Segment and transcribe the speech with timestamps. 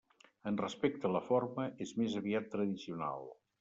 [0.51, 3.35] En respecte a la forma, és més aviat tradicional.